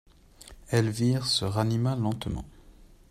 Elvire 0.69 1.27
se 1.27 1.45
ranima 1.45 1.95
lentement. 1.95 2.45